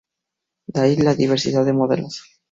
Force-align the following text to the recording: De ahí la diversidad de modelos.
De 0.65 0.81
ahí 0.81 0.95
la 0.97 1.13
diversidad 1.13 1.63
de 1.63 1.73
modelos. 1.73 2.23